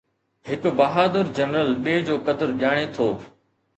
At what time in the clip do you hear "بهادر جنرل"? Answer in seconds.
0.79-1.69